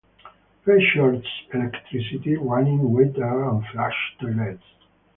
Features 0.65 1.23
electricity, 1.53 2.35
running 2.35 2.91
water, 2.91 3.47
and 3.51 3.63
flush 3.67 3.93
toilets. 4.19 4.63